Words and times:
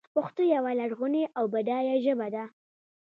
پښتو 0.15 0.41
یوه 0.55 0.71
لرغونې 0.79 1.23
او 1.37 1.43
بډایه 1.53 1.95
ژبه 2.05 2.27
ده. 2.35 2.43